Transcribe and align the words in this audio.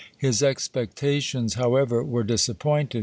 His 0.17 0.41
expectations, 0.41 1.53
however, 1.53 2.03
were 2.03 2.23
disappointed. 2.23 2.99